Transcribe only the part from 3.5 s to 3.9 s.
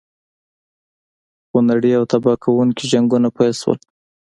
شول.